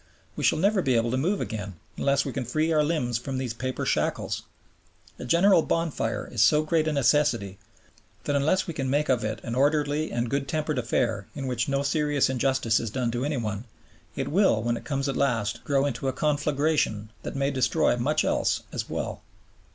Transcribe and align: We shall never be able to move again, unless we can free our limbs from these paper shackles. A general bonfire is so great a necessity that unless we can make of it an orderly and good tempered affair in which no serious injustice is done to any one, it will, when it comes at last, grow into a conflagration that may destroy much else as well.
We 0.35 0.43
shall 0.43 0.57
never 0.57 0.81
be 0.81 0.95
able 0.95 1.11
to 1.11 1.15
move 1.17 1.39
again, 1.41 1.75
unless 1.95 2.25
we 2.25 2.31
can 2.33 2.43
free 2.43 2.71
our 2.73 2.81
limbs 2.83 3.19
from 3.19 3.37
these 3.37 3.53
paper 3.53 3.85
shackles. 3.85 4.41
A 5.19 5.25
general 5.25 5.61
bonfire 5.61 6.27
is 6.31 6.41
so 6.41 6.63
great 6.63 6.87
a 6.87 6.91
necessity 6.91 7.59
that 8.23 8.35
unless 8.35 8.65
we 8.65 8.73
can 8.73 8.89
make 8.89 9.09
of 9.09 9.23
it 9.23 9.39
an 9.43 9.53
orderly 9.53 10.11
and 10.11 10.27
good 10.27 10.47
tempered 10.47 10.79
affair 10.79 11.27
in 11.35 11.45
which 11.45 11.69
no 11.69 11.83
serious 11.83 12.31
injustice 12.31 12.79
is 12.79 12.89
done 12.89 13.11
to 13.11 13.23
any 13.23 13.37
one, 13.37 13.65
it 14.15 14.29
will, 14.29 14.63
when 14.63 14.75
it 14.75 14.85
comes 14.85 15.07
at 15.07 15.15
last, 15.15 15.63
grow 15.65 15.85
into 15.85 16.07
a 16.07 16.13
conflagration 16.13 17.11
that 17.21 17.35
may 17.35 17.51
destroy 17.51 17.95
much 17.95 18.25
else 18.25 18.63
as 18.71 18.89
well. 18.89 19.21